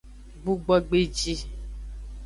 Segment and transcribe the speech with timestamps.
[0.41, 1.33] Gbugbogbeji.